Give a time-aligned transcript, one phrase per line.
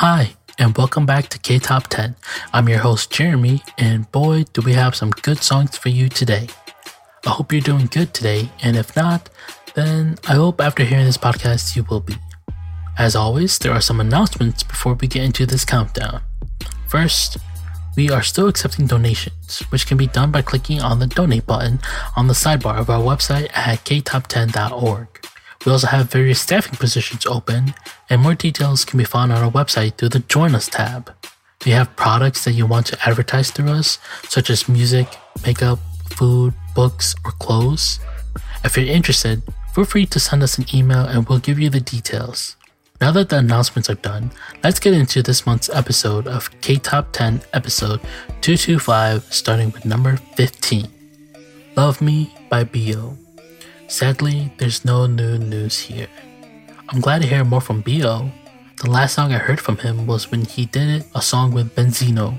[0.00, 2.16] Hi, and welcome back to K Top 10.
[2.52, 6.48] I'm your host, Jeremy, and boy, do we have some good songs for you today.
[7.24, 9.30] I hope you're doing good today, and if not,
[9.74, 12.14] then I hope after hearing this podcast you will be.
[12.98, 16.20] As always, there are some announcements before we get into this countdown.
[16.88, 17.38] First,
[17.96, 21.80] we are still accepting donations, which can be done by clicking on the donate button
[22.16, 25.08] on the sidebar of our website at ktop10.org.
[25.66, 27.74] We also have various staffing positions open,
[28.08, 31.12] and more details can be found on our website through the Join Us tab.
[31.58, 35.08] Do you have products that you want to advertise through us, such as music,
[35.44, 37.98] makeup, food, books, or clothes?
[38.62, 39.42] If you're interested,
[39.74, 42.54] feel free to send us an email and we'll give you the details.
[43.00, 44.30] Now that the announcements are done,
[44.62, 48.00] let's get into this month's episode of K Top 10, episode
[48.40, 50.86] 225, starting with number 15
[51.76, 53.25] Love Me by BE'O
[53.88, 56.08] Sadly, there's no new news here.
[56.88, 58.30] I'm glad to hear more from BE'O
[58.82, 61.74] The last song I heard from him was when he did it, a song with
[61.76, 62.36] Beenzino.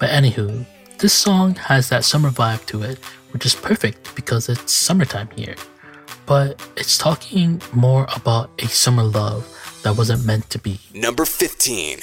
[0.00, 0.64] But anywho,
[0.98, 2.98] this song has that summer vibe to it,
[3.32, 5.54] which is perfect because it's summertime here.
[6.24, 9.44] But it's talking more about a summer love
[9.82, 10.80] that wasn't meant to be.
[10.94, 12.00] Number 15.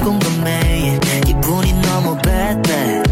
[0.00, 0.98] 궁금해.
[1.24, 3.10] 기분이 너무 bad bad.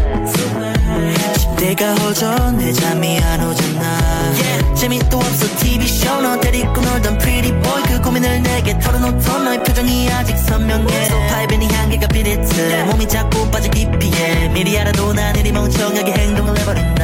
[1.37, 2.71] 집대가 허전해.
[2.73, 4.33] 잠이 안 오잖아.
[4.75, 5.57] 재미도 없어.
[5.57, 7.83] TV 쇼 너 데리고 놀던 pretty boy.
[7.83, 11.05] 그 고민을 내게 털어놓던 너의 표정이 아직 선명해.
[11.05, 12.83] 소파에 밴이 향기가 비릿해.
[12.85, 16.95] 몸이 자꾸 빠져 깊이에 미리 알아도 난 이리 멍청하게 행동을 해버린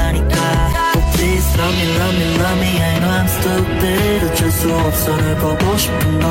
[1.54, 5.76] love me love me love me I know I'm stupid 어쩔 수 없어 널 보고
[5.76, 6.31] 싶은 걸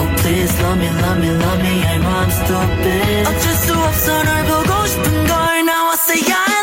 [0.00, 4.22] Oh please love me love me love me I know I'm stupid 어쩔 수 없어
[4.24, 6.59] 널 보고 싶은 걸 Now I say I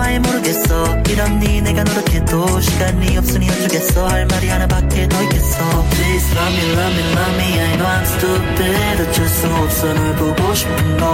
[0.00, 5.58] 아예 모르겠어 이런 네 내가 노력해도 시간이 없으니 어쩌겠어 할 말이 하나밖에 더 있겠어
[5.90, 10.16] Please love me love me love me I know I'm stupid 어쩔 수 없어 널
[10.16, 11.06] 보고 싶은 걸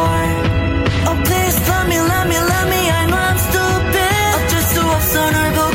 [1.07, 3.99] Oh please love me love me love me I know I'm stupid
[4.45, 5.72] 어쩔 수 없어 널 보고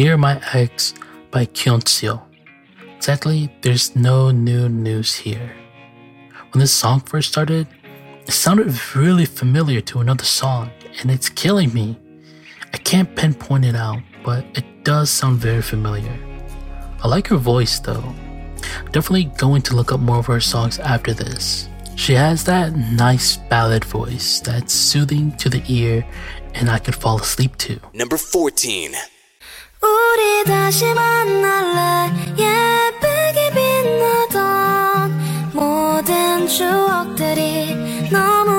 [0.00, 0.94] Dear My Ex
[1.30, 2.22] by Kyoungseo.
[3.00, 5.54] Sadly, there's no new news here.
[6.50, 7.68] When this song first started,
[8.26, 10.70] it sounded really familiar to another song,
[11.02, 11.98] and it's killing me.
[12.72, 16.18] I can't pinpoint it out, but it does sound very familiar.
[17.04, 18.14] I like her voice though.
[18.92, 21.68] Definitely going to look up more of her songs after this.
[21.96, 26.06] She has that nice ballad voice that's soothing to the ear
[26.54, 27.78] and I could fall asleep to.
[27.92, 28.94] Number 14.
[29.82, 32.12] 우리 다시 만날래?
[32.36, 33.50] 예쁘게
[34.34, 38.49] 빛나던 모든 추억들이 너무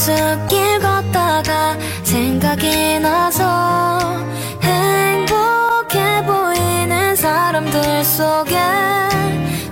[0.00, 3.98] 가로수길 걷다가 생각이 나서
[4.62, 8.56] 행복해 보이는 사람들 속에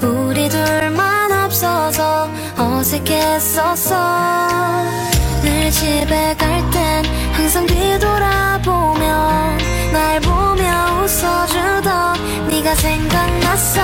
[0.02, 2.28] 우리 둘만 없어서
[2.58, 3.96] 어색했었어.
[5.42, 9.56] 늘 집에 갈 땐 항상 뒤돌아보며
[9.92, 13.80] 날 보며 웃어주던 네가 생각났어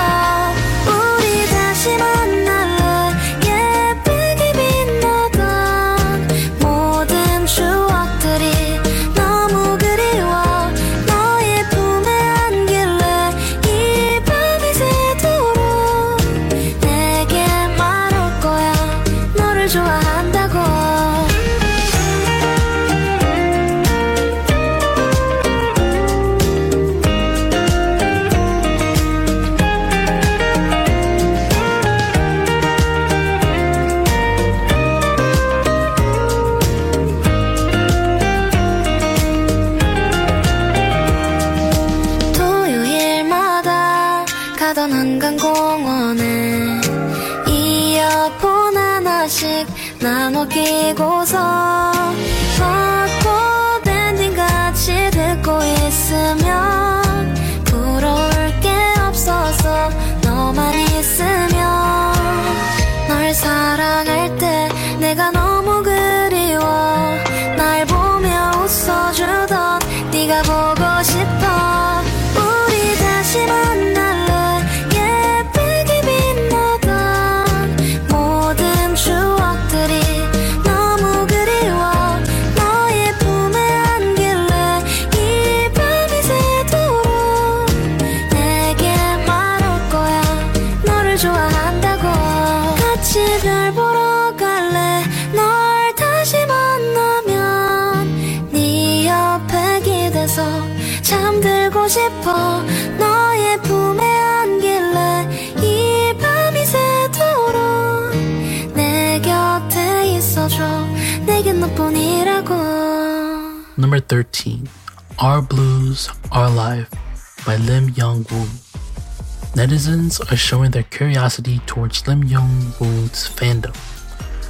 [120.35, 123.73] Are showing their curiosity towards Lim Young Woong's fandom.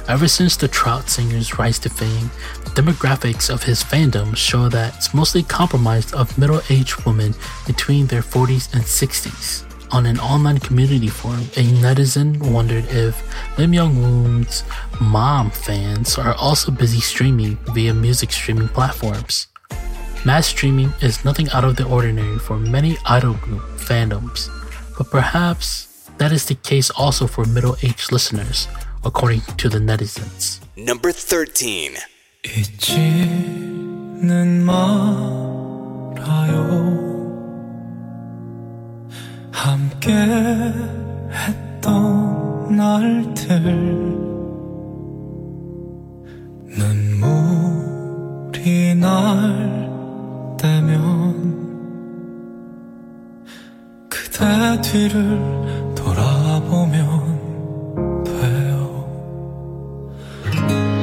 [0.08, 2.28] Ever since the Trot singer's rise to fame,
[2.64, 7.36] the demographics of his fandom show that it's mostly comprised of middle aged women
[7.68, 9.62] between their 40s and 60s.
[9.92, 13.22] On an online community forum, a netizen wondered if
[13.56, 14.64] Lim Young Woong's
[15.00, 19.46] mom fans are also busy streaming via music streaming platforms.
[20.24, 24.50] Mass streaming is nothing out of the ordinary for many idol group fandoms,
[24.97, 25.87] but perhaps
[26.17, 28.67] that is the case also for middle aged listeners,
[29.03, 30.59] according to the netizens.
[30.75, 31.97] Number 13.
[32.43, 33.05] 잊지는
[34.65, 34.91] 말아요
[39.51, 40.11] 함께
[41.31, 43.61] 했던 날들
[47.61, 49.89] 눈물이 날
[50.57, 51.64] 때면
[54.38, 55.40] 내 뒤를
[55.94, 57.04] 돌아보면
[58.24, 59.08] 돼요.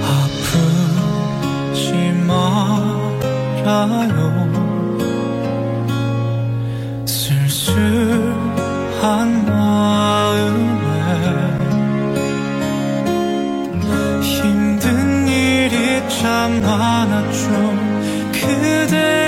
[0.03, 1.93] 아프지
[2.27, 4.17] 말아요.
[7.07, 8.35] 슬슬한
[9.45, 10.91] 마음에
[14.21, 17.49] 힘든 일이 참 많았죠
[18.31, 19.22] 그대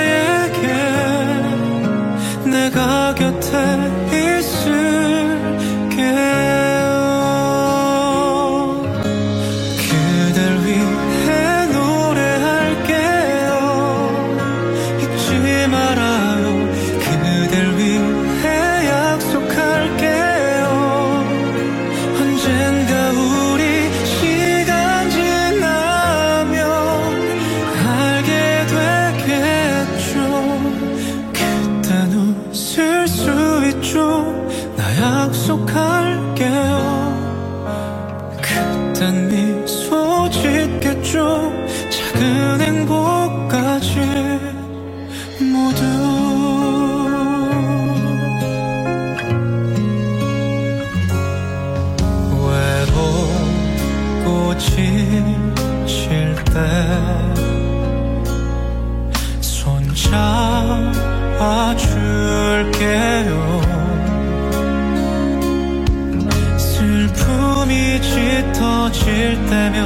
[69.66, 69.84] 되면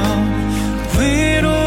[0.99, 1.60] 위로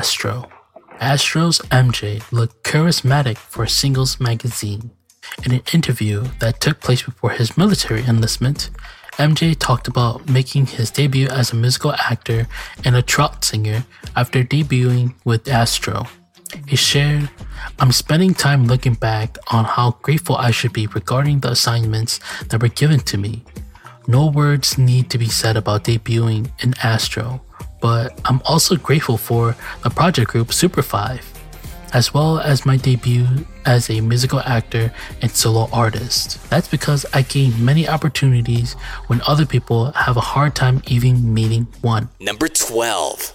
[0.00, 0.48] Astro.
[0.98, 4.92] Astro's MJ looked charismatic for Singles magazine.
[5.44, 8.70] In an interview that took place before his military enlistment,
[9.18, 12.48] MJ talked about making his debut as a musical actor
[12.82, 13.84] and a trot singer
[14.16, 16.06] after debuting with Astro.
[16.66, 17.28] He shared,
[17.78, 22.62] I'm spending time looking back on how grateful I should be regarding the assignments that
[22.62, 23.44] were given to me.
[24.08, 27.42] No words need to be said about debuting in Astro,
[27.80, 31.26] but I'm also grateful for the project group Super 5,
[31.92, 33.26] as well as my debut
[33.66, 36.38] as a musical actor and solo artist.
[36.50, 38.74] That's because I gained many opportunities
[39.08, 42.08] when other people have a hard time even meeting one.
[42.20, 43.34] Number 12.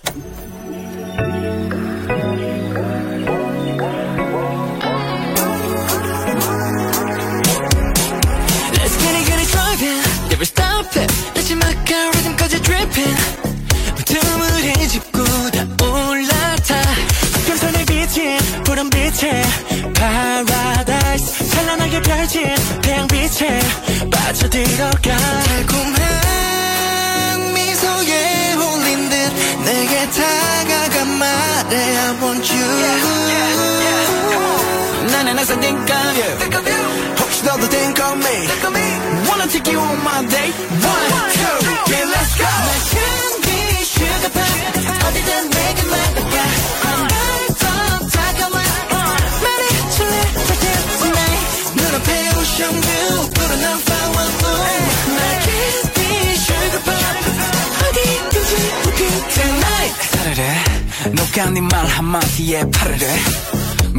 [36.14, 38.46] think of you 혹시 너도 think of me
[39.28, 44.46] Wanna take you on my date One, two, three, let's go 나 candy sugar pop
[45.06, 46.34] 어디든 내게 말해봐
[47.10, 47.64] 널더
[48.06, 48.56] 다가와
[49.42, 50.14] 말해줄래
[50.46, 51.42] pretend tonight
[51.74, 54.14] 눈앞에 ocean view 푸른 넌파워
[55.16, 57.14] 나 candy sugar pop
[57.82, 58.52] 어디든지
[58.86, 60.40] repeat tonight 사르르
[61.14, 63.06] 녹아 네말 한마디에 파르르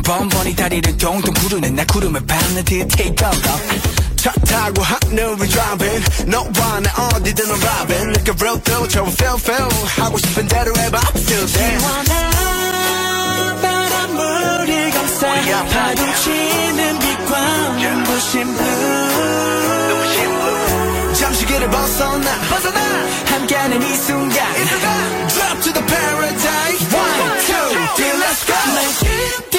[0.05, 3.41] 번번이 다리를 동동 구르는 나 구름을 밟는 듯 take off
[4.15, 9.67] 차 타고 하늘을 driving 너와 나 어디든 I'm vibing 느껴 real feel 처음 feel feel
[9.97, 15.27] 하고 싶은 대로 해봐 I feel that 시원한 바람물이 감싸
[15.71, 19.31] 파도 치는 빛과 눈부신 blue
[21.13, 22.31] 잠시 길을 벗어나
[23.25, 24.53] 함께하는 이 순간
[25.29, 29.54] Drop to the paradise One, two, three, let's go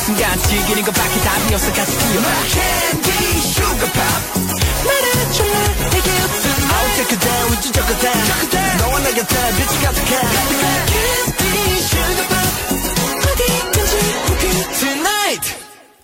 [0.00, 6.10] 순간 즐기는 것밖에 답이 없어 같이 뛰어 My candy sugar pop 말해줄래 내게
[6.86, 8.12] 어제 그대 우주적 그대
[8.78, 12.46] 너와 내 곁에 빛이 가득해 My candy sugar pop
[13.32, 14.44] 어디든지 함께
[14.78, 15.56] Tonight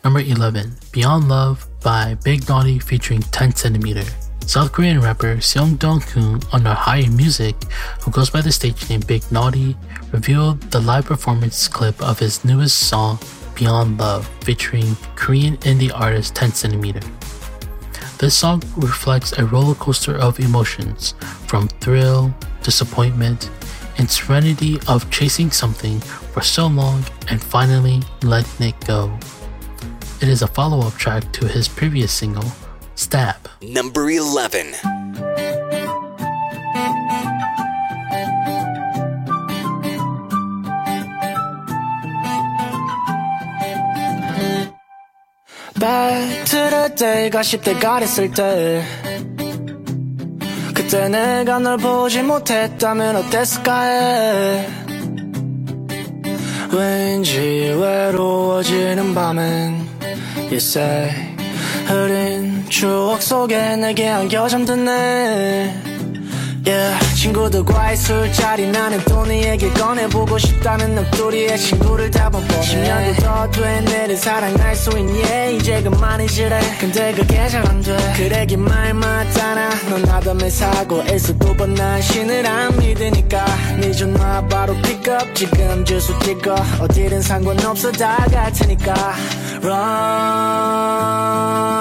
[0.04, 4.04] Number 11, Beyond Love by Big Naughty featuring 10 cm.
[4.46, 7.54] South Korean rapper Seong Dong Koon under Higher Music,
[8.00, 9.76] who goes by the stage name Big Naughty,
[10.10, 13.20] revealed the live performance clip of his newest song
[13.57, 17.03] Beyond Love featuring Korean indie artist 10 cm.
[18.19, 21.15] This song reflects a roller coaster of emotions,
[21.47, 23.49] from thrill, disappointment,
[23.97, 29.17] and serenity of chasing something for so long and finally letting it go.
[30.21, 32.51] It is a follow up track to his previous single,
[32.95, 33.49] Stab.
[33.61, 34.73] Number 11.
[45.79, 48.83] 말 들을 때가 10대가 됐을 때
[50.73, 54.67] 그때 내가 널 보지 못했다면 어땠을까 해?
[56.71, 57.39] 왠지
[57.79, 59.87] 외로워지는 밤엔
[60.51, 61.09] say
[61.87, 65.96] 흐린 추억 속에 내게 안겨 잠드네
[67.15, 72.59] 친구들과의 술자리 나는 또 네얘기 꺼내보고 싶다는 넋두리에 친구를 잡아보네.
[72.59, 75.57] 10년도 더돼 내를 사랑할 수 있니?
[75.57, 76.59] 이제 그만이지래.
[76.79, 77.97] 근데 그게 잘 안돼.
[78.17, 79.69] 그래 긴말 맞잖아.
[79.89, 83.45] 넌 하다면 사고에서 두번난 신을 안 믿으니까.
[83.79, 85.33] 네 전화 바로 픽업.
[85.35, 86.55] 지금 주소 찍어.
[86.81, 88.93] 어디든 상관없어 다갈 테니까.
[89.63, 91.76] Run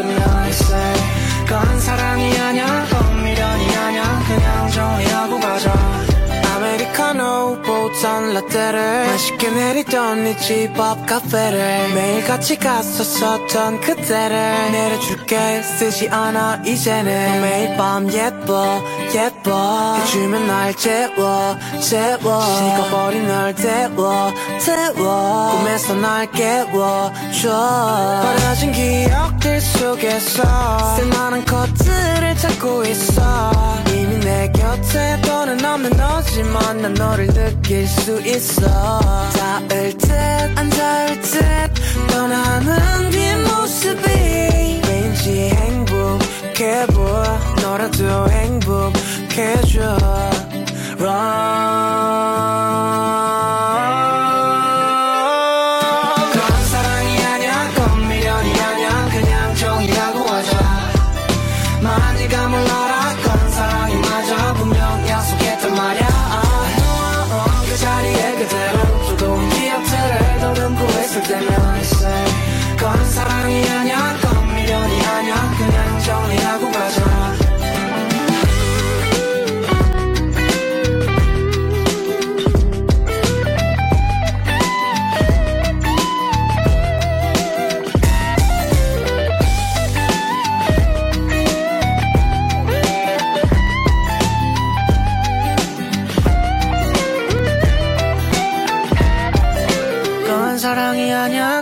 [0.00, 0.94] I say
[1.46, 5.72] 건 사랑이 아냐 건 미련이 아냐 그냥 정리하고 가자.
[6.54, 15.62] 아메리카노 보던 라떼를 맛있게 내리던 네집앞 카페를 매일 같이 갔었었던 그때를 내려줄게.
[15.62, 17.42] 쓰지 않아 이제는.
[17.42, 18.82] 매일 밤 예뻐
[19.14, 19.96] 예뻐.
[19.96, 22.40] 해주면 날 재워 재워.
[22.40, 24.32] 식어버린 널 데워
[24.64, 25.58] 데워.
[25.58, 28.22] 꿈에서 날 깨워줘.
[28.22, 33.52] 버려진 기억 들 속에서 쓸만한 것들을 찾고 있어.
[33.88, 39.00] 이미 내 곁에 너는 없는 너지만 난 너를 느낄 수 있어.
[39.68, 40.10] 닿을 듯
[40.56, 41.40] 안 닿을 듯
[42.08, 47.38] 떠나는 뒷모습이 왠지 행복해 보여.
[47.62, 49.98] 너라도 행복해줘.
[51.00, 52.12] Run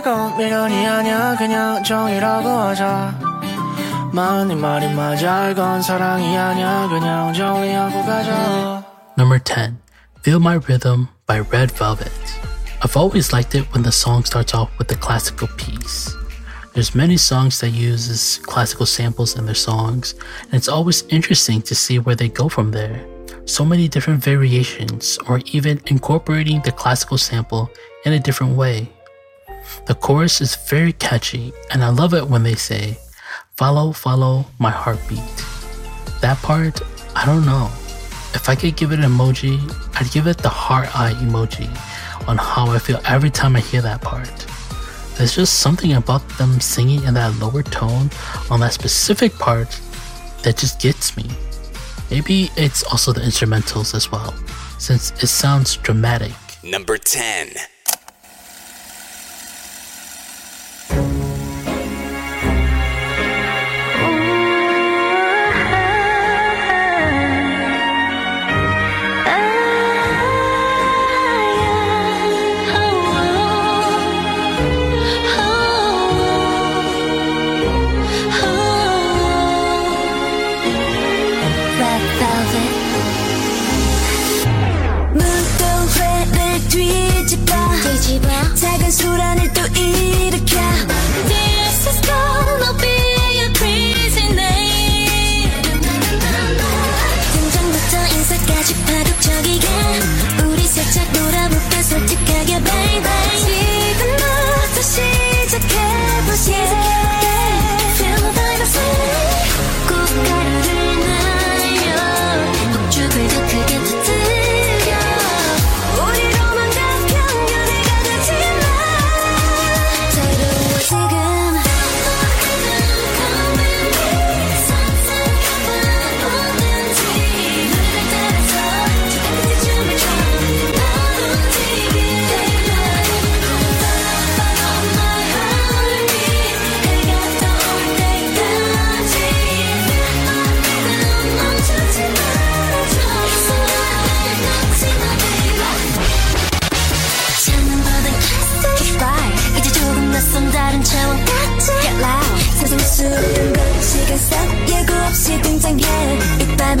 [0.00, 8.82] 건 미련이 아냐 그냥 정이라고 하자 마흔이 말이 맞아 건 사랑이 아냐 그냥 정리하고 가자
[9.18, 9.76] Number 10,
[10.22, 12.10] Feel My Rhythm by Red Velvet.
[12.82, 16.08] I've always liked it when the song starts off with a classical piece.
[16.72, 20.14] There's many songs that uses classical samples in their songs,
[20.44, 23.04] and it's always interesting to see where they go from there.
[23.44, 27.70] So many different variations, or even incorporating the classical sample
[28.04, 28.88] in a different way.
[29.85, 32.97] The chorus is very catchy, and I love it when they say,
[33.57, 35.19] Follow, follow my heartbeat.
[36.21, 36.81] That part,
[37.15, 37.69] I don't know.
[38.33, 39.59] If I could give it an emoji,
[39.99, 41.69] I'd give it the heart eye emoji
[42.27, 44.29] on how I feel every time I hear that part.
[45.17, 48.09] There's just something about them singing in that lower tone
[48.49, 49.69] on that specific part
[50.43, 51.25] that just gets me.
[52.09, 54.33] Maybe it's also the instrumentals as well,
[54.79, 56.33] since it sounds dramatic.
[56.63, 57.49] Number 10.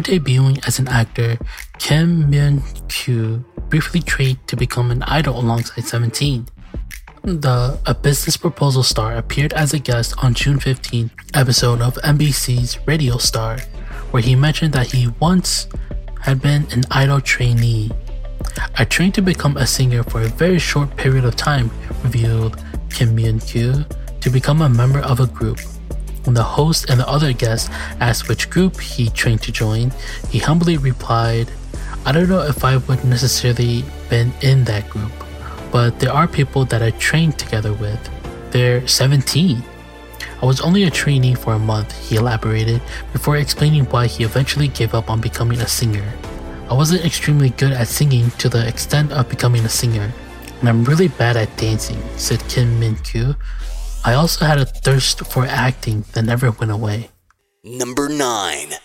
[0.00, 1.36] Before debuting as an actor,
[1.78, 6.48] Kim Min Kyu briefly trained to become an idol alongside 17.
[7.24, 12.78] The A Business Proposal Star appeared as a guest on June 15 episode of MBC's
[12.86, 13.58] Radio Star,
[14.10, 15.68] where he mentioned that he once
[16.22, 17.90] had been an idol trainee.
[18.78, 21.70] I trained to become a singer for a very short period of time,
[22.02, 22.56] revealed
[22.88, 23.84] Kim Min Kyu,
[24.22, 25.58] to become a member of a group.
[26.24, 29.92] When the host and the other guests asked which group he trained to join,
[30.28, 31.50] he humbly replied,
[32.04, 35.12] I don't know if I would necessarily been in that group,
[35.72, 38.00] but there are people that I trained together with.
[38.50, 39.62] They're 17.
[40.42, 42.80] I was only a trainee for a month, he elaborated,
[43.12, 46.10] before explaining why he eventually gave up on becoming a singer.
[46.70, 50.12] I wasn't extremely good at singing to the extent of becoming a singer,
[50.60, 53.34] and I'm really bad at dancing, said Kim Min Kyu.
[54.03, 57.09] I also had a thirst for acting that never went away.
[57.63, 58.77] Number 9.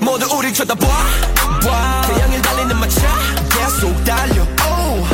[0.00, 2.02] 모두 우릴 쳐다봐 봐.
[2.06, 3.06] 태양을 달리는 마차
[3.50, 5.08] 계속 달려 oh.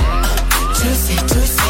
[0.75, 1.63] Juicy juicy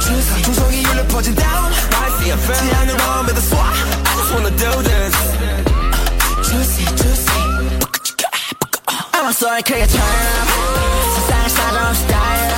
[0.00, 5.61] juicy 중성이 울려 퍼진 down Spicy FM 태양을 마음에다 쏴 I just wanna do this
[9.22, 10.48] I'm so 크게 turn up
[11.14, 12.48] 세상을 사정 스타일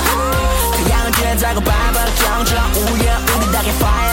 [0.77, 4.04] 태양은 된다고 밟아 정적 우예 우리 닭의 fire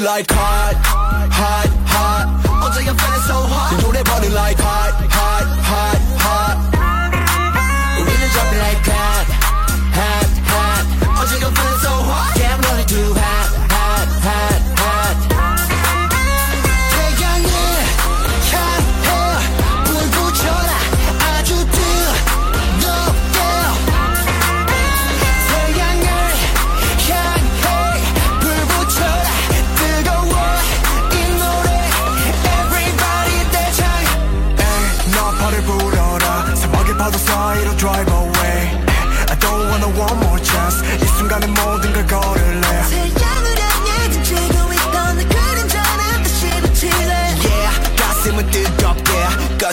[0.00, 0.59] like car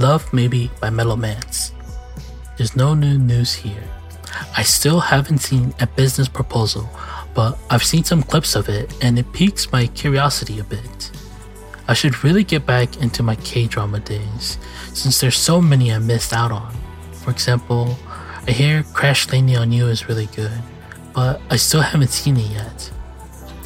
[0.00, 1.72] Love Maybe by MeloMance.
[2.56, 3.84] There's no new news here.
[4.56, 6.88] I still haven't seen a business proposal,
[7.34, 11.10] but I've seen some clips of it and it piques my curiosity a bit.
[11.86, 14.56] I should really get back into my K drama days,
[14.94, 16.74] since there's so many I missed out on.
[17.12, 17.98] For example,
[18.48, 20.62] I hear Crash Landing on You is really good,
[21.14, 22.90] but I still haven't seen it yet.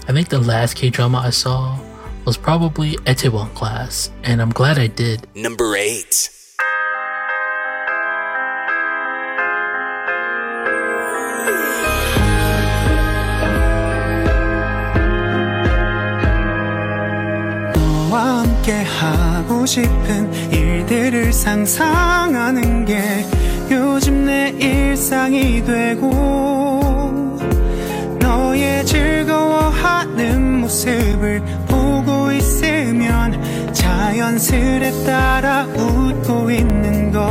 [0.08, 1.78] I think the last K drama I saw
[2.24, 5.26] was probably Itaewon class, and I'm glad I did.
[5.34, 6.34] Number 8.
[21.44, 23.26] 상상하는 게
[23.70, 26.73] 요즘 내 일상이 되고
[28.34, 33.40] 너의 즐거워하는 모습을 보고 있으면
[33.72, 37.22] 자연스레 따라 웃고 있는 걸.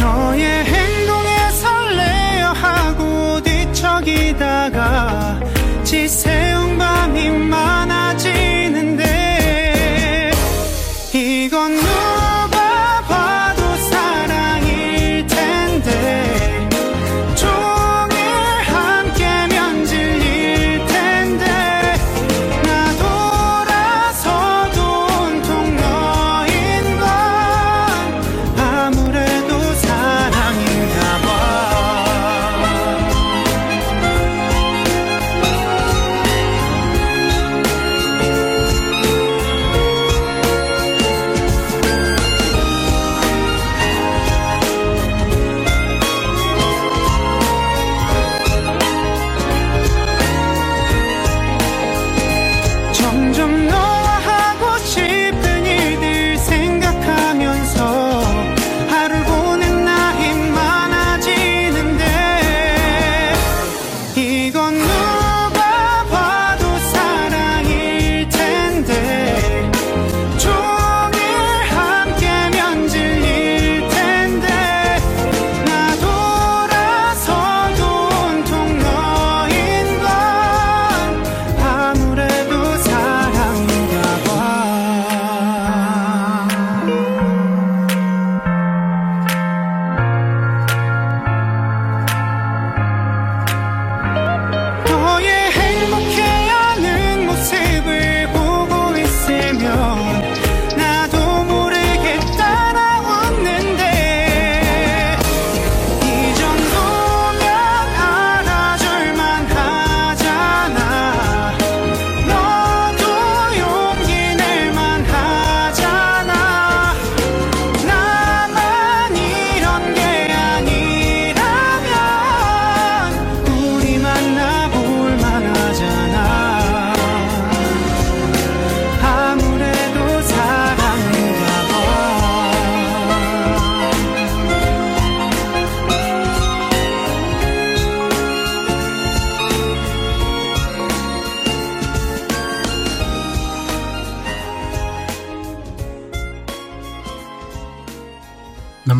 [0.00, 5.40] 너의 행동에 설레어 하고 뒤척이다가
[5.82, 6.53] 지새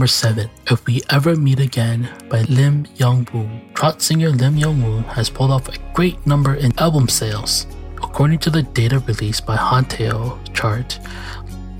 [0.04, 3.72] number 7, If We Ever Meet Again by Lim Young Woong.
[3.72, 7.66] Trot singer Lim Young Woong has pulled off a great number in album sales.
[8.02, 10.98] According to the data released by Hanteo chart,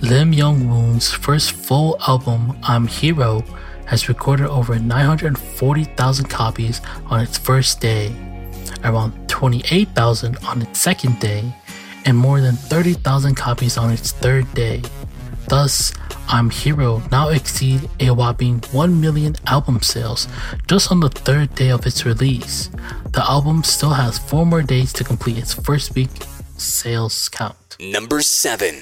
[0.01, 3.45] Lim Young Woong's first full album, I'm Hero,
[3.85, 8.11] has recorded over 940,000 copies on its first day,
[8.85, 11.45] around 28,000 on its second day,
[12.07, 14.81] and more than 30,000 copies on its third day.
[15.47, 15.93] Thus,
[16.29, 20.27] I'm Hero now exceed a whopping 1 million album sales
[20.67, 22.71] just on the third day of its release.
[23.13, 26.11] The album still has 4 more days to complete its first week
[26.57, 27.77] sales count.
[27.79, 28.75] Number 7.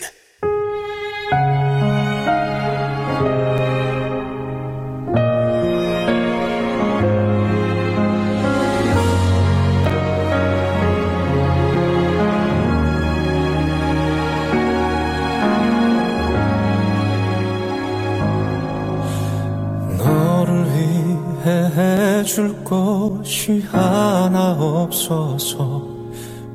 [22.23, 25.83] 해줄 것이 하나 없어서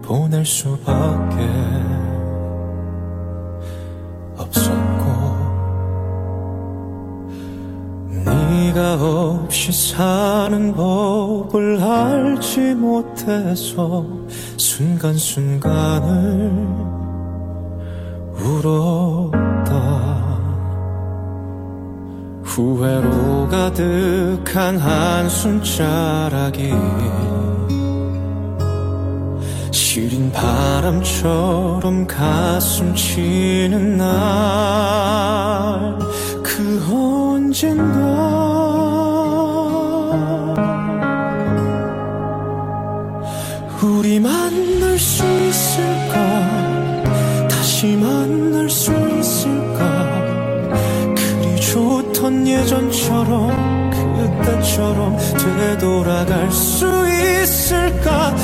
[0.01, 1.35] 보낼 수밖에
[4.37, 5.03] 없었고
[8.23, 14.05] 네가 없이 사는 법을 알지 못해서
[14.55, 16.07] 순간순간을
[18.39, 19.96] 울었다
[22.57, 26.73] 후회로 가득한 한숨자락이
[29.71, 35.97] 시린 바람처럼 가슴 치는 날
[36.57, 38.01] 그 언젠가.
[43.83, 47.47] 우리 만날 수 있을까?
[47.47, 49.06] 다시 만날 수
[52.27, 58.35] 좋던 예전처럼 그때처럼 되돌아갈 수 있을까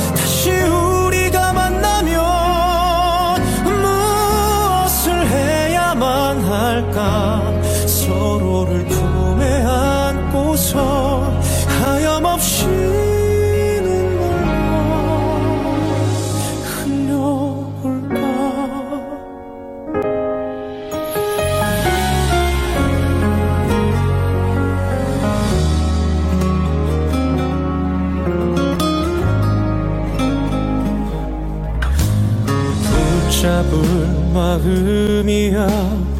[35.24, 35.66] 마음이야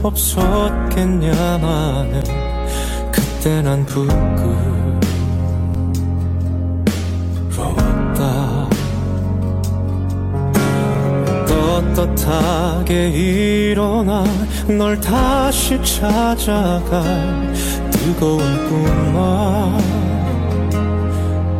[0.02, 1.24] 없었겠냐마는.
[3.12, 4.24] 그때 난 부끄러웠다.
[11.46, 14.24] 떳떳하게 일어나
[14.66, 17.52] 널 다시 찾아갈
[17.90, 18.38] 뜨거운
[18.68, 19.78] 꿈만.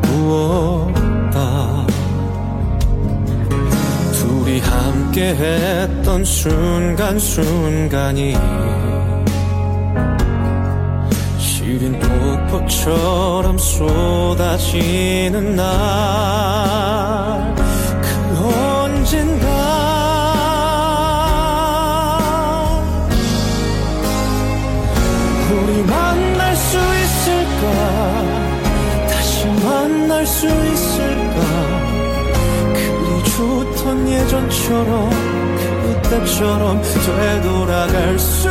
[0.03, 0.74] 꾸었
[5.14, 8.34] 함께 했던 순간순간이
[11.38, 17.54] 시린 폭포처럼 쏟아지는 날
[18.02, 18.08] 그
[18.82, 19.46] 언젠가
[25.52, 27.70] 우리 만날 수 있을까?
[29.08, 30.93] 다시 만날 수 있을까
[33.95, 35.11] 좋던 예전처럼
[36.03, 38.49] 그때처럼 되돌아갈 수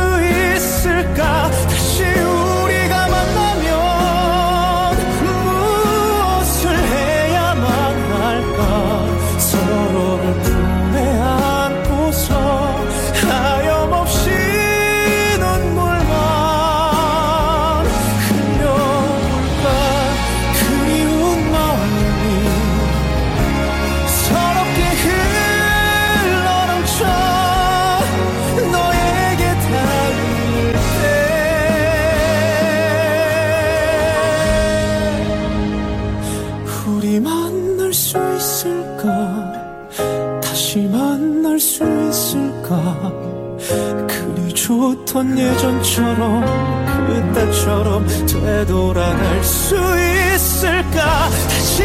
[0.54, 1.50] 있을까?
[1.50, 2.13] 다시
[40.74, 43.12] 다시 만날 수 있을까?
[44.08, 46.44] 그리 좋던 예전처럼
[47.06, 51.30] 그때처럼 되돌아갈 수 있을까?
[51.30, 51.84] 다시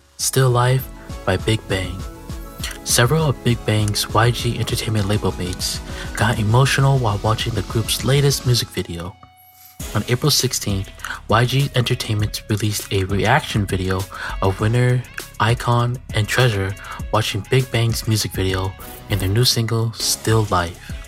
[0.21, 0.87] Still Life
[1.25, 1.97] by Big Bang.
[2.83, 5.81] Several of Big Bang's YG Entertainment label mates
[6.15, 9.15] got emotional while watching the group's latest music video.
[9.95, 10.89] On April 16th,
[11.27, 14.01] YG Entertainment released a reaction video
[14.43, 15.01] of Winner,
[15.39, 16.75] iKON, and Treasure
[17.11, 18.71] watching Big Bang's music video
[19.09, 21.00] in their new single, Still Life.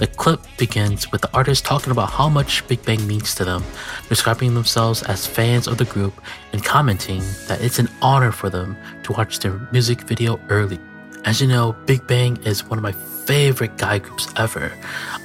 [0.00, 3.62] The clip begins with the artist talking about how much Big Bang means to them,
[4.08, 6.14] describing themselves as fans of the group
[6.54, 10.80] and commenting that it's an honor for them to watch their music video early.
[11.26, 12.92] As you know, Big Bang is one of my
[13.26, 14.72] favorite guy groups ever.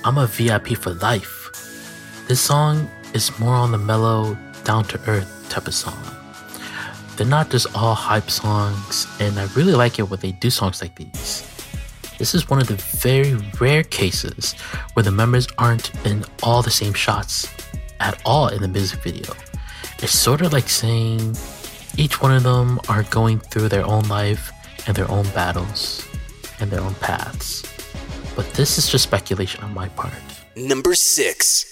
[0.04, 1.32] I'm a VIP for life.
[2.28, 6.04] This song is more on the mellow, down to earth type of song.
[7.16, 10.82] They're not just all hype songs, and I really like it when they do songs
[10.82, 11.55] like these.
[12.19, 14.53] This is one of the very rare cases
[14.93, 17.49] where the members aren't in all the same shots
[17.99, 19.33] at all in the music video.
[20.03, 21.37] It's sort of like saying
[21.97, 24.53] each one of them are going through their own life
[24.87, 26.07] and their own battles
[26.61, 27.63] and their own paths.
[28.37, 30.13] But this is just speculation on my part.
[30.57, 31.67] Number 6.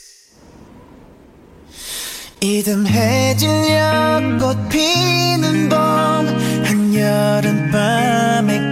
[2.40, 6.28] 이듬해질 연꽃 피는 봄
[6.64, 8.71] 한여름밤의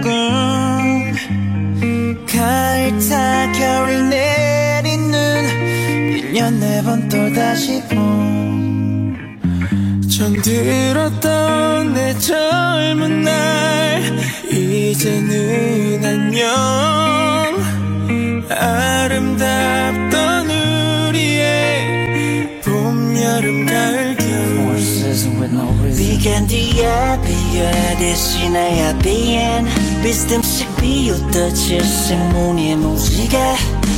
[2.32, 5.12] 가을 타 겨울 내리는
[6.32, 9.14] 1년에 번 또다시 봄.
[10.08, 14.02] 정들었던 내 젊은 날
[14.50, 16.48] 이제는 안녕
[18.48, 20.50] 아름답던
[21.08, 24.32] 우리의 봄, 여름, 가을, 겨울
[25.96, 29.66] 비간 뒤에 비에 대신에 비엔
[30.02, 30.41] 비스듬씩
[30.81, 33.37] 비웃듯이 생문이 무지개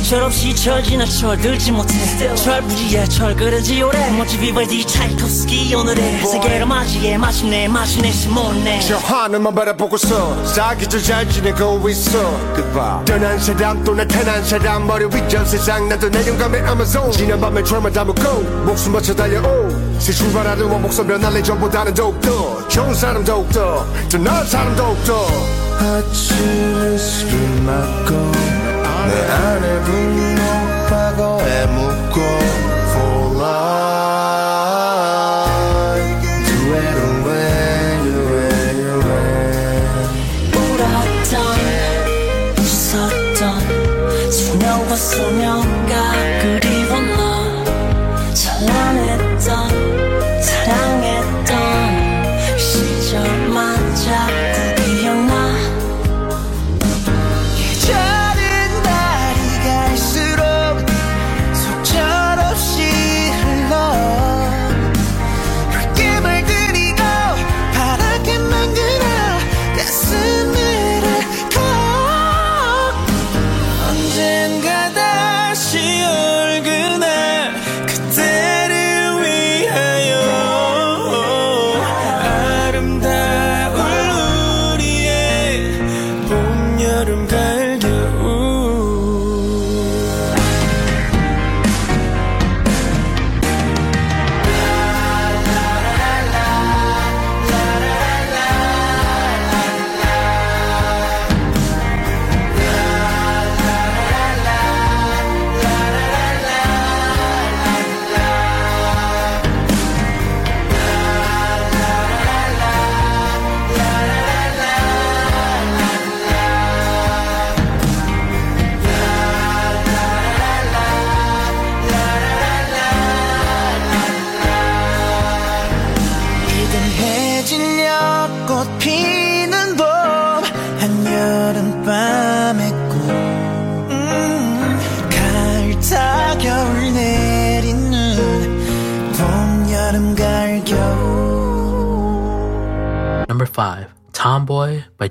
[0.07, 2.35] 철없이 철지나 철들지 못해.
[2.35, 4.11] 철부지에 철그러지 오래.
[4.11, 8.81] 멋지 비발디 차이콥스키 오늘의 세계를 맞이해 마침내 마침내 시몬네.
[8.81, 12.19] 저 하늘만 바라보고서 사기절 잘 지내고 있어.
[13.05, 17.91] 떠난 사람 또 나타난 사람 머리 위전 세상 나도 내 영감의 아마존 지난 밤에 철만
[17.91, 19.69] 담고 목숨 바쳐 달려오.
[19.97, 22.67] 새 출발하는 원목선 변할래 전보다는 더욱더.
[22.67, 23.83] 좋은 사람 더욱더.
[24.11, 25.25] 더 나은 사람 더욱더.
[25.79, 28.54] 아침에 술을 맞고
[29.07, 32.54] 내 안에 분노하고 애묻고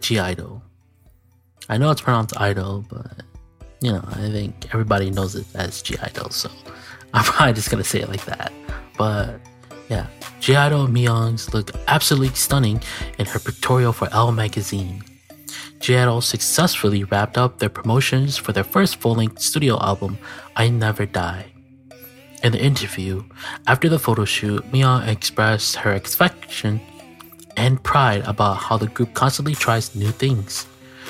[0.05, 0.62] Tomboy Idol.
[1.68, 3.22] I know it's pronounced Idol, but
[3.80, 6.50] you know, I think everybody knows it as G Idol, so
[7.14, 8.52] I'm probably just gonna say it like that.
[8.98, 9.40] But
[9.88, 10.07] yeah,
[10.40, 12.82] G Idol Miyeon's look absolutely stunning
[13.18, 15.02] in her pictorial for Elle magazine.
[15.80, 20.18] G Idol successfully wrapped up their promotions for their first full length studio album,
[20.57, 21.46] I Never Die.
[22.42, 23.24] In the interview,
[23.66, 26.78] after the photo shoot, Miyeon expressed her affection
[27.64, 30.66] and pride about how the group constantly tries new things.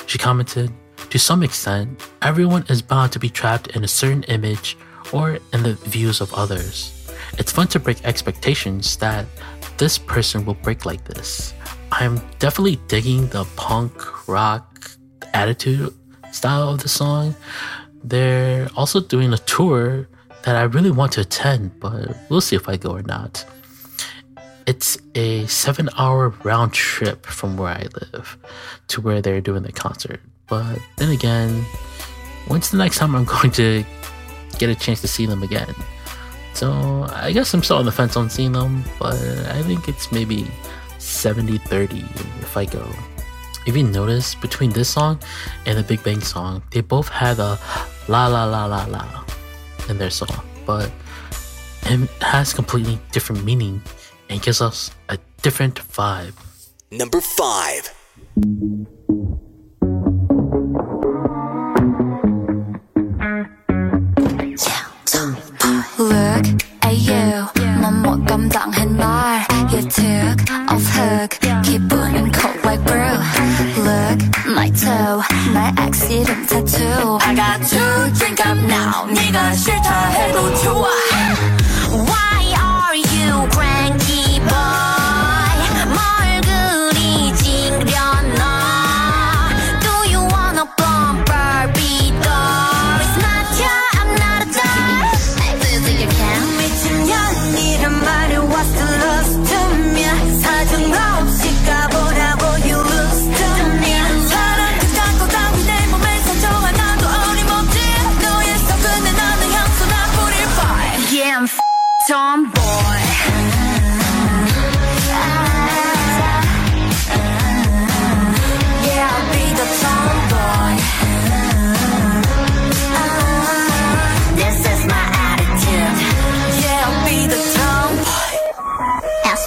[0.06, 0.70] She commented,
[1.10, 4.78] To some extent, everyone is bound to be trapped in a certain image
[5.12, 7.10] or in the views of others.
[7.38, 9.26] It's fun to break expectations that
[9.78, 11.54] this person will break like this.
[11.90, 14.90] I'm definitely digging the punk rock
[15.32, 15.92] attitude
[16.30, 17.34] style of the song.
[18.04, 20.08] They're also doing a tour
[20.44, 23.44] that I really want to attend, but we'll see if I go or not.
[24.66, 28.38] It's a seven hour round trip from where I live
[28.88, 30.20] to where they're doing the concert.
[30.46, 31.64] But then again,
[32.48, 33.84] when's the next time I'm going to
[34.58, 35.74] get a chance to see them again?
[36.54, 40.12] So I guess I'm still on the fence on seeing them, but I think it's
[40.12, 40.46] maybe
[40.98, 42.00] 70 30
[42.40, 42.88] if I go.
[43.66, 45.18] If you notice, between this song
[45.66, 47.58] and the Big Bang song, they both had a
[48.08, 49.24] la la la la la
[49.88, 50.90] in their song, but
[51.82, 53.82] it has completely different meaning
[54.33, 56.33] and gives us a different vibe.
[56.91, 57.95] Number 5.
[65.99, 66.45] Look
[66.81, 67.45] at you
[67.81, 70.39] 넌못 감당해 날 You took
[70.71, 73.19] off hook 기분은 cold like brew
[73.83, 75.21] Look my toe
[75.53, 80.87] 날 accident tattoo I got to drink up now 네가 싫다 해도 좋아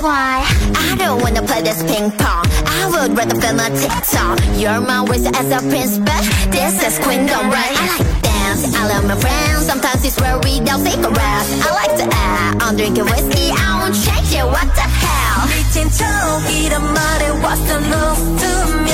[0.06, 0.44] why
[0.76, 2.44] I don't wanna play this ping pong.
[2.66, 4.38] I would rather film a TikTok.
[4.54, 7.74] You're my wrist as a prince, but this is queendom, right?
[7.74, 8.74] I like dance.
[8.74, 9.66] I love my friends.
[9.66, 11.48] Sometimes it's where we don't cigarettes.
[11.66, 12.62] I like to act.
[12.62, 13.50] I'm drinking whiskey.
[13.50, 14.46] I won't change it.
[14.46, 15.48] What the hell?
[15.50, 18.85] 미친 척이란 말에 what's the love to me?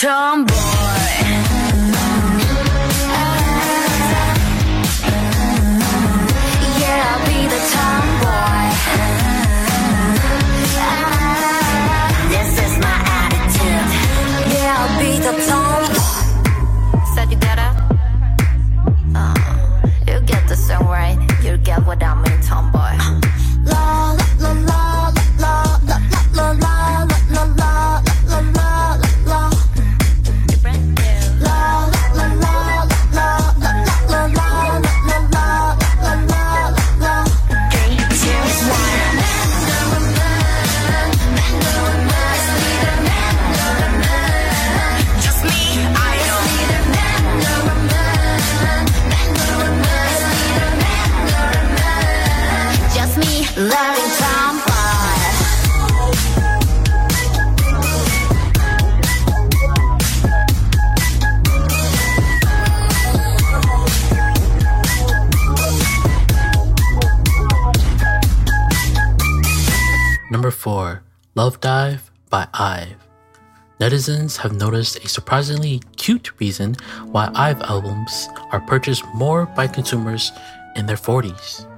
[0.00, 0.77] Tomboy
[74.08, 76.76] Have noticed a surprisingly cute reason
[77.12, 80.32] why IVE albums are purchased more by consumers
[80.76, 81.68] in their 40s.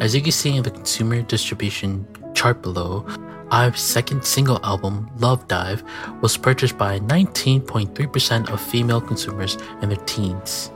[0.00, 3.04] As you can see in the consumer distribution chart below,
[3.50, 5.82] IVE's second single album, Love Dive,
[6.20, 10.70] was purchased by 19.3% of female consumers in their teens,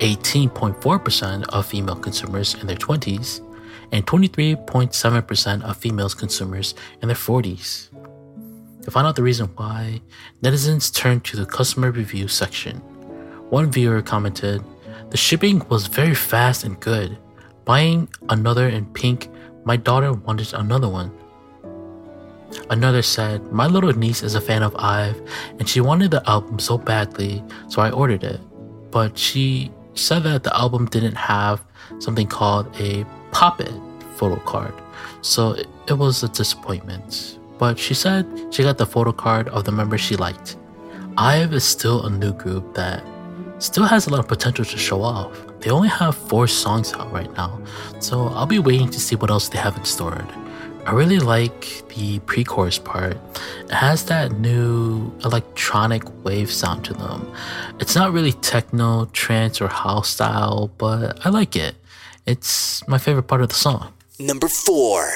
[0.00, 3.40] 18.4% of female consumers in their 20s,
[3.92, 7.88] and 23.7% of female consumers in their 40s.
[8.86, 10.00] To find out the reason why,
[10.44, 12.76] netizens turned to the customer review section.
[13.50, 14.62] One viewer commented,
[15.10, 17.18] The shipping was very fast and good.
[17.64, 19.28] Buying another in pink,
[19.64, 21.10] my daughter wanted another one.
[22.70, 25.20] Another said, My little niece is a fan of IVE
[25.58, 28.40] and she wanted the album so badly, so I ordered it.
[28.92, 31.60] But she said that the album didn't have
[31.98, 33.74] something called a Pop It
[34.14, 34.74] photo card,
[35.22, 37.40] so it, it was a disappointment.
[37.58, 40.56] But she said she got the photo card of the member she liked.
[41.16, 43.02] IVE is still a new group that
[43.58, 45.32] still has a lot of potential to show off.
[45.60, 47.60] They only have four songs out right now,
[48.00, 50.26] so I'll be waiting to see what else they have in store.
[50.86, 53.16] I really like the pre chorus part.
[53.64, 57.32] It has that new electronic wave sound to them.
[57.80, 61.74] It's not really techno, trance, or house style, but I like it.
[62.24, 63.94] It's my favorite part of the song.
[64.20, 65.10] Number 4.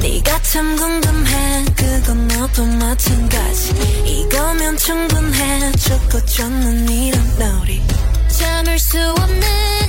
[0.00, 1.64] 네가 참 궁금해.
[1.76, 3.74] 그건 너도 마찬가지.
[4.04, 5.72] 이거면 충분해.
[5.72, 7.82] 좋고 좋는 이런 놀이
[8.28, 9.42] 참을 수 없는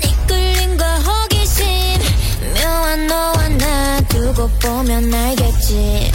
[0.04, 1.66] 이끌림과 호기심.
[2.56, 6.12] 묘한 너와 나 두고 보면 알겠지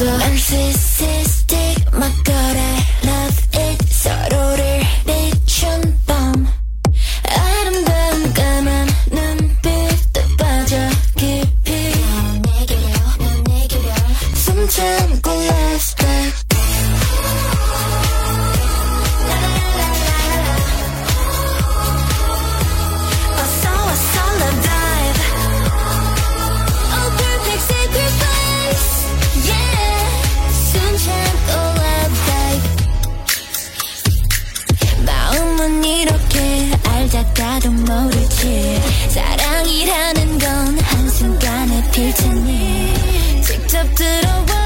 [0.00, 0.18] ça.
[0.26, 1.40] Elle fait ses
[37.60, 38.80] 알다가도 모르지.
[39.10, 43.42] 사랑이라는 건 한순간에 필 테니.
[43.42, 44.59] 직접 들어와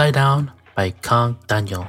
[0.00, 1.86] Upside Down by Kang Daniel.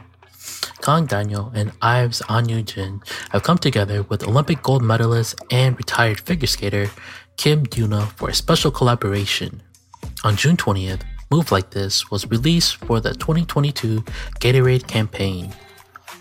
[0.81, 2.99] Kang Daniel and IVE's An Yujin
[3.29, 6.89] have come together with Olympic gold medalist and retired figure skater
[7.37, 9.63] Kim Yuna for a special collaboration.
[10.25, 14.01] On June 20th, Move Like This was released for the 2022
[14.41, 15.53] Gatorade campaign.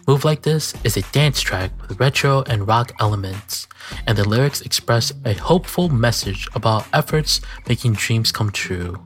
[0.07, 3.67] Move Like This is a dance track with retro and rock elements,
[4.07, 8.97] and the lyrics express a hopeful message about efforts making dreams come true.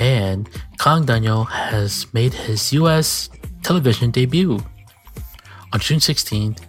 [0.00, 3.28] And Kang Daniel has made his US
[3.62, 4.60] television debut.
[5.72, 6.60] On June 16th,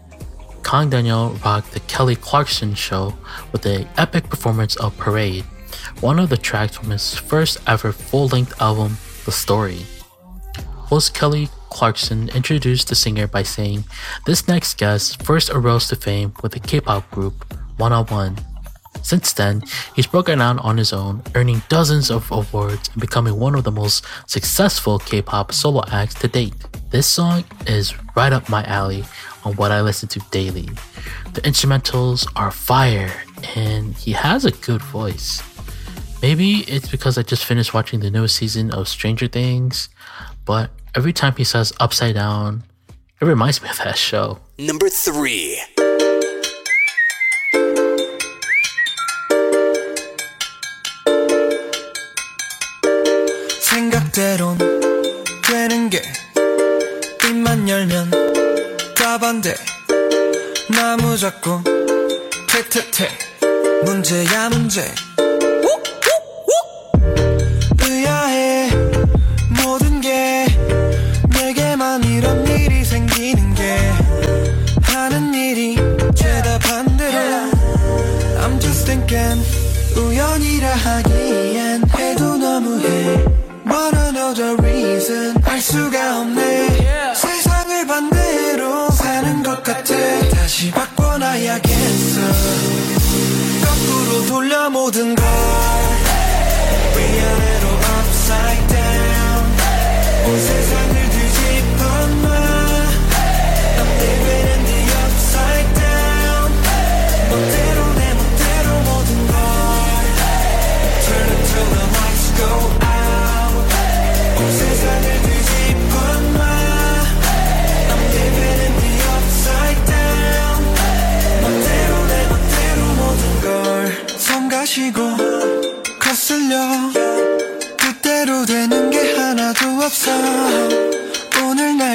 [0.64, 3.14] Kang Daniel rocked the Kelly Clarkson show
[3.52, 5.46] with an epic performance of Parade,
[6.02, 9.86] one of the tracks from his first ever full length album, The Story.
[10.90, 13.86] Host Kelly Clarkson introduced the singer by saying,
[14.26, 17.46] This next guest first arose to fame with the K pop group
[17.78, 18.49] 101.
[19.02, 19.64] Since then,
[19.96, 23.72] he's broken out on his own, earning dozens of awards and becoming one of the
[23.72, 26.54] most successful K pop solo acts to date.
[26.92, 29.04] This song is right up my alley
[29.46, 30.70] on what I listen to daily.
[31.34, 33.12] The instrumentals are fire
[33.56, 35.42] and he has a good voice.
[36.22, 39.90] Maybe it's because I just finished watching the newest season of Stranger Things,
[40.46, 42.64] but every time he says upside down,
[43.22, 44.40] it reminds me of that show.
[44.58, 45.62] Number three.
[54.10, 54.58] 생각대론
[55.48, 56.02] 되는 게
[57.28, 58.12] 입만 열면
[58.96, 59.56] 답안돼.
[60.70, 61.64] 나 무조건
[62.48, 63.08] 퇴퇴퇴
[63.86, 64.84] 문제야 문제.
[67.84, 68.70] 의아해.
[69.64, 70.46] 모든 게
[71.30, 73.78] 내게만 이런 일이 생기는 게
[74.82, 75.76] 하는 일이
[76.16, 77.18] 죄다 반대로
[78.42, 79.44] I'm just thinking
[79.96, 81.29] 우연이라 하기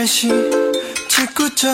[0.05, 0.28] 날씨
[1.09, 1.66] 짓궂죠.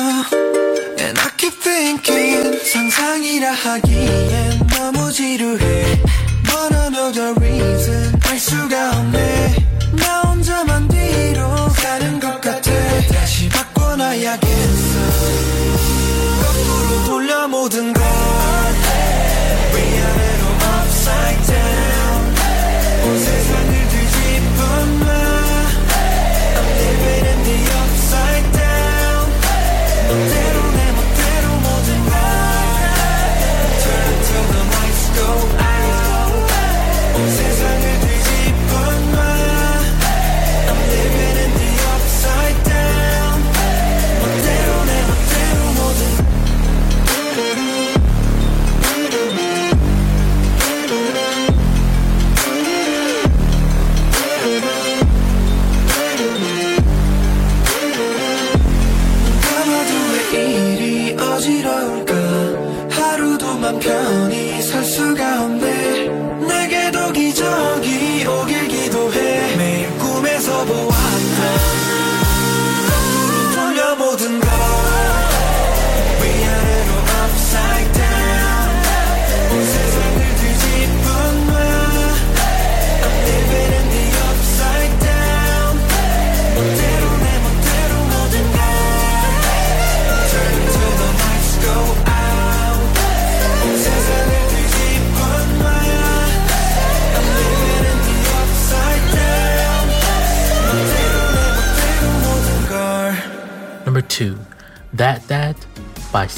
[1.01, 6.01] And I keep thinking 상상이라 하기엔 너무 지루해.
[6.45, 9.57] But I know the reason 알 수가 없네.
[9.95, 11.43] 나 혼자만 뒤로
[11.75, 12.71] 가는 것 같아.
[13.13, 14.70] 다시 바꿔놔야겠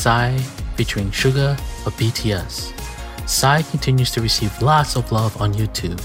[0.02, 0.36] Psy
[0.74, 1.52] featuring Suga
[1.86, 2.72] of BTS.
[3.28, 5.96] Psy continues to receive lots of love on YouTube.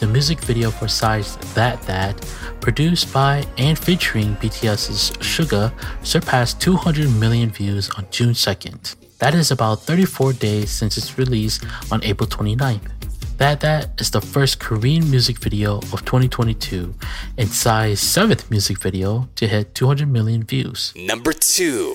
[0.00, 2.16] The music video for Psy's That That,
[2.60, 5.72] produced by and featuring BTS's Suga,
[6.04, 8.96] surpassed 200 million views on June 2nd.
[9.18, 11.60] That is about 34 days since its release
[11.92, 12.90] on April 29th.
[13.38, 16.92] That That is the first Korean music video of 2022
[17.38, 20.92] and Psy's seventh music video to hit 200 million views.
[20.96, 21.94] Number two.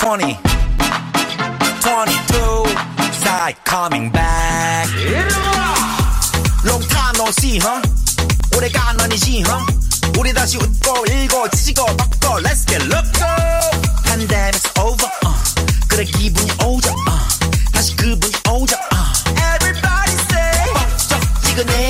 [0.00, 0.34] 20,
[1.82, 2.64] 22,
[3.20, 4.88] side coming back.
[6.64, 7.82] Long time no see, huh?
[8.56, 9.62] 오래간 아니지, huh?
[10.18, 13.28] 우리 다시 웃고 일고 지지고 뻗고 let's get loco.
[14.04, 15.36] Pandemic's over, uh.
[15.88, 17.70] 그래 기분이 오죠, uh.
[17.70, 19.12] 다시 그분이 오죠, uh.
[19.36, 21.89] Everybody say, 뻑적지근해,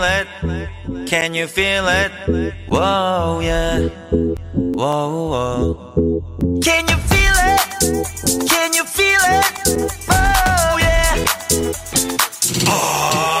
[0.00, 1.06] feel it?
[1.08, 2.10] Can you feel it?
[2.68, 3.88] Whoa, yeah.
[4.52, 6.60] Whoa, whoa.
[6.62, 8.48] Can you feel it?
[8.48, 9.90] Can you feel it?
[10.08, 11.00] Oh, yeah.
[12.60, 13.39] 준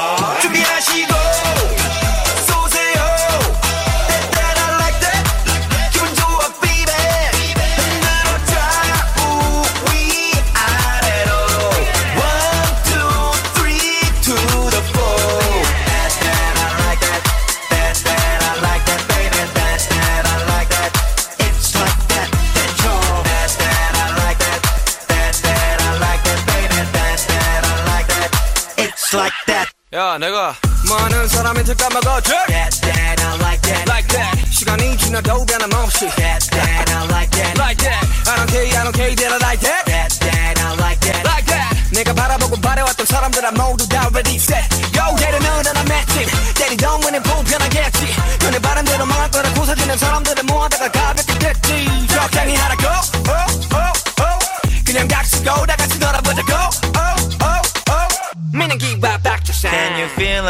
[30.10, 30.14] that.
[30.14, 30.54] 야 내가
[30.88, 33.90] 많은 사람한테 까먹어줘 That, that, I like that.
[33.90, 37.54] Like that 시간이 지나도 변함없이 That, that, I like that.
[37.60, 40.72] Like that I don't care I don't care that I like that That, that, I
[40.82, 41.22] like that.
[41.28, 47.00] Like that 내가 바라보고 바래왔던 사람들아 모두 다 ready set Yo 예를 너나 맷집 때리던
[47.00, 54.26] 문은 불편하겠지 너네 바람대로 망할 거라 고사지는 사람들을 모아다가 가볍게 됐지 적당히 하라고 oh, oh,
[54.26, 54.84] oh.
[54.84, 56.99] 그냥 닥치고 다 같이 놀아보자고 oh, oh,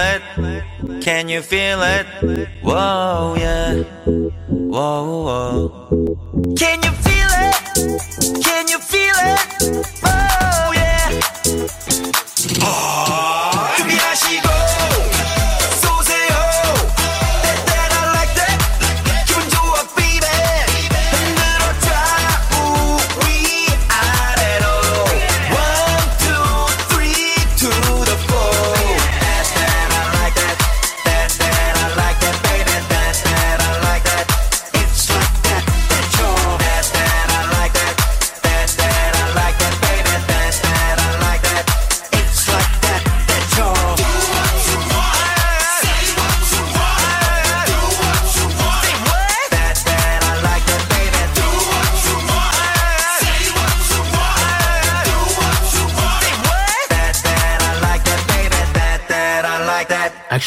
[0.01, 0.23] it?
[1.03, 2.07] Can you feel it?
[2.63, 3.83] Whoa, yeah.
[4.49, 6.55] Whoa, whoa.
[6.57, 7.57] Can you feel it?
[8.45, 9.41] Can you feel it?
[10.05, 10.91] Oh, yeah.
[12.63, 13.50] 아,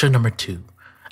[0.01, 0.09] that.
[0.09, 0.63] Number two,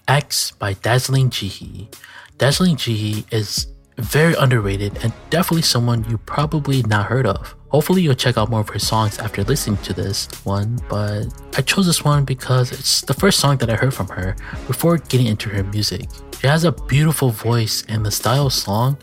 [0.07, 1.93] X by Dazzling Jihi.
[2.37, 3.67] Dazzling Jihi is
[3.97, 7.55] very underrated and definitely someone you probably not heard of.
[7.69, 11.25] Hopefully you'll check out more of her songs after listening to this one, but
[11.57, 14.35] I chose this one because it's the first song that I heard from her
[14.67, 16.09] before getting into her music.
[16.39, 18.97] She has a beautiful voice and the style of song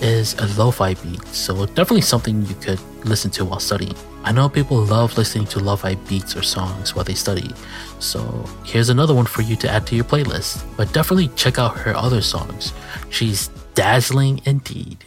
[0.00, 3.96] is a lo-fi beat, so definitely something you could listen to while studying.
[4.24, 7.50] I know people love listening to lo-fi beats or songs while they study,
[7.98, 8.20] so
[8.64, 10.64] here's another one for you to add to your playlist.
[10.78, 12.72] But definitely check out her other songs.
[13.10, 15.04] She's dazzling indeed.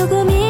[0.00, 0.49] 如果明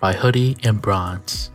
[0.00, 1.50] by Hoody and Bronze.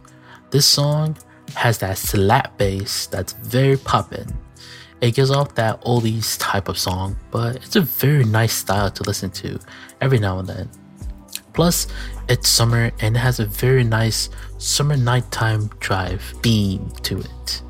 [0.51, 1.17] This song
[1.55, 4.37] has that slap bass that's very poppin'.
[5.01, 9.03] It gives off that oldies type of song, but it's a very nice style to
[9.03, 9.59] listen to
[9.99, 10.69] every now and then.
[11.53, 11.87] Plus,
[12.27, 17.61] it's summer and it has a very nice summer nighttime drive theme to it.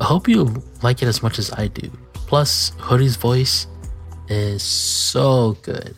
[0.00, 1.90] I hope you like it as much as I do.
[2.12, 3.66] Plus, Hoody's voice
[4.28, 5.96] is so good.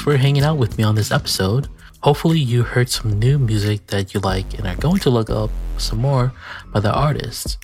[0.00, 1.68] For hanging out with me on this episode.
[2.02, 5.50] Hopefully, you heard some new music that you like and are going to look up
[5.76, 6.32] some more
[6.72, 7.58] by the artists.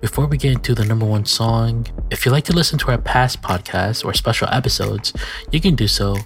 [0.00, 2.98] Before we get into the number one song, if you like to listen to our
[2.98, 5.12] past podcasts or special episodes,
[5.52, 6.16] you can do so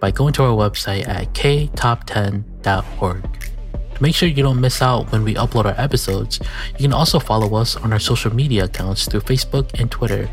[0.00, 3.22] by going to our website at ktop10.org.
[3.94, 6.40] To make sure you don't miss out when we upload our episodes,
[6.78, 10.28] you can also follow us on our social media accounts through Facebook and Twitter.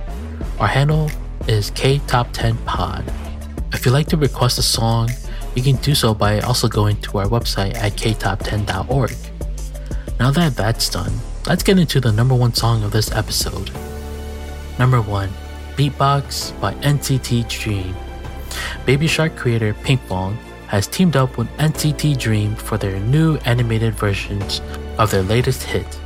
[0.59, 1.11] Our handle
[1.47, 3.28] is ktop10pod.
[3.71, 5.09] If you'd like to request a song,
[5.55, 9.15] you can do so by also going to our website at ktop10.org.
[10.19, 11.13] Now that that's done,
[11.47, 13.71] let's get into the number one song of this episode.
[14.77, 15.29] Number one,
[15.75, 17.95] Beatbox by NCT Dream.
[18.85, 20.35] Baby Shark creator Pink Pinkfong
[20.67, 24.61] has teamed up with NCT Dream for their new animated versions
[24.97, 25.99] of their latest hit.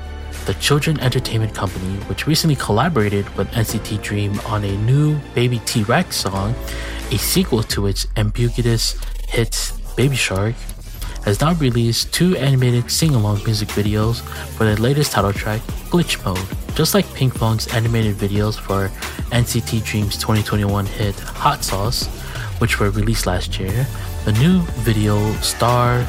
[0.46, 5.84] The Children Entertainment Company, which recently collaborated with NCT Dream on a new Baby T
[5.84, 6.54] Rex song,
[7.12, 10.56] a sequel to its ambiguous hit Baby Shark,
[11.24, 14.20] has now released two animated sing along music videos
[14.58, 16.76] for their latest title track, Glitch Mode.
[16.76, 18.90] Just like Pink Pinkfong's animated videos for
[19.32, 22.08] NCT Dream's 2021 hit Hot Sauce,
[22.60, 23.88] which were released last year,
[24.26, 26.06] the new video star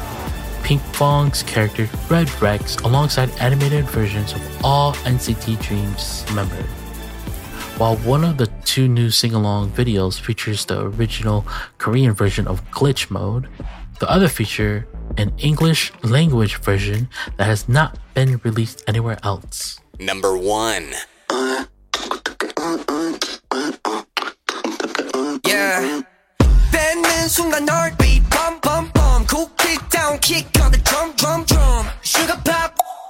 [0.64, 6.68] Pinkfong's character Red Rex alongside animated versions of all NCT Dreams members.
[7.78, 11.46] While one of the two new sing along videos features the original
[11.78, 13.48] Korean version of Glitch Mode,
[14.00, 14.86] the other feature
[15.16, 19.80] an English language version that has not been released anywhere else.
[19.98, 20.94] Number one.
[25.46, 26.02] Yeah.
[26.72, 30.53] 뱉는 순간 heartbeat bum bum bum cookie down kick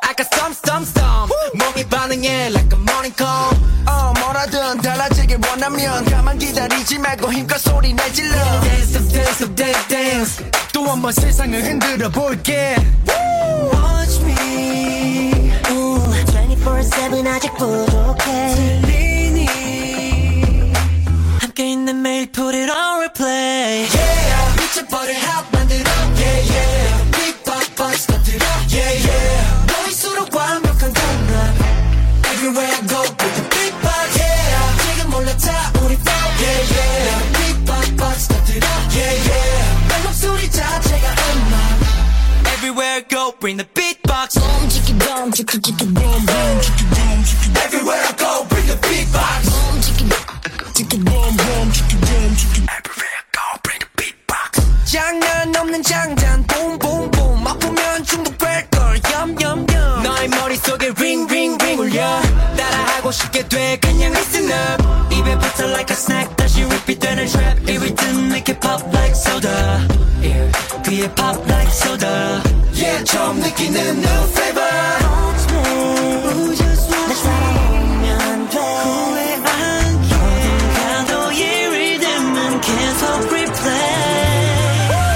[0.07, 3.49] I got some some some 몸이 반응해 like a morning call
[3.88, 10.86] 어 뭐라든 달라지길 원하면 가만 기다리지 말고 힘껏 소리 내질러 Dance dance dance dance 또
[10.88, 12.76] 한 번 세상을 흔들어 볼게
[13.73, 19.48] Watch me 24-7 아직 부족해 들리니
[21.41, 25.55] 함께 있는 매일 put it on replay Yeah 미쳐버릴 핫
[43.45, 44.38] bring the beatbox.
[47.63, 48.55] Everywhere I go
[70.84, 72.42] yeah 귀에 pop like soda
[72.74, 74.68] yeah 처음 느끼는 new flavor
[75.52, 83.02] Ooh, just watch 날 따라오면 돼 후회 않게 어딜 가도 이 rhythm은 계속
[83.32, 83.78] replay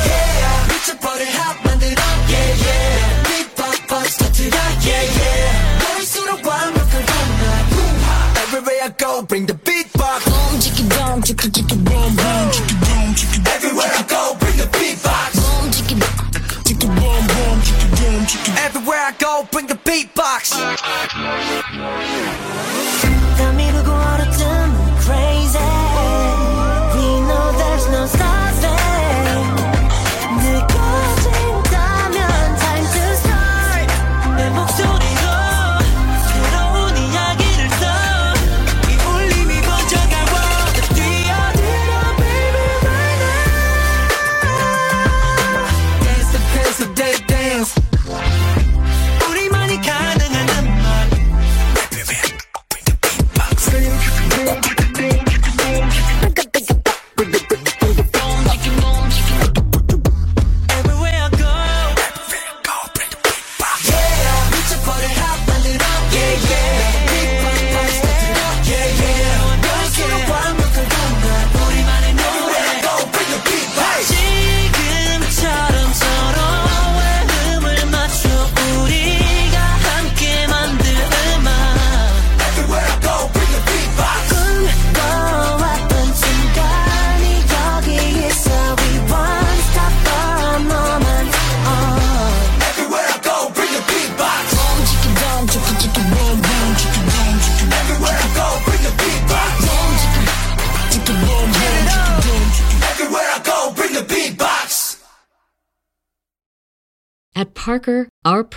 [0.09, 4.57] yeah 미쳐버릴 핫 만들어 yeah yeah Big pop buzz 터뜨려
[4.87, 5.53] yeah yeah
[5.85, 7.45] 너일수록 완벽한 강남
[8.45, 12.38] Everywhere I go bring the beatbox Boom chicka boom chicka chicka boom boom chicka boom